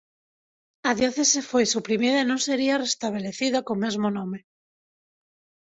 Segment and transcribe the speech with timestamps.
[0.89, 4.39] A diocese foi suprimida e non sería restabelecida co mesmo nome.